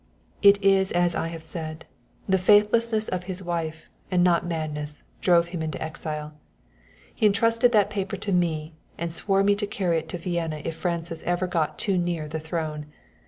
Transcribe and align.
"It 0.41 0.59
is 0.63 0.91
as 0.91 1.13
I 1.13 1.27
have 1.27 1.43
said. 1.43 1.85
The 2.27 2.39
faithlessness 2.39 3.07
of 3.07 3.25
his 3.25 3.43
wife, 3.43 3.87
and 4.09 4.23
not 4.23 4.47
madness, 4.47 5.03
drove 5.21 5.49
him 5.49 5.61
into 5.61 5.79
exile. 5.79 6.33
He 7.13 7.27
intrusted 7.27 7.71
that 7.73 7.91
paper 7.91 8.17
to 8.17 8.31
me 8.31 8.73
and 8.97 9.13
swore 9.13 9.43
me 9.43 9.53
to 9.53 9.67
carry 9.67 9.99
it 9.99 10.09
to 10.09 10.17
Vienna 10.17 10.59
if 10.65 10.75
Francis 10.75 11.21
ever 11.27 11.45
got 11.45 11.77
too 11.77 11.99
near 11.99 12.27
the 12.27 12.39
throne. 12.39 12.87